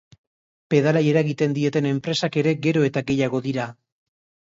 Pedalei 0.73 1.03
eragiten 1.11 1.55
dieten 1.59 1.91
enpresak 1.91 2.41
ere 2.45 2.57
gero 2.67 2.89
eta 2.91 3.07
gehiago 3.15 3.47
dira. 3.51 3.73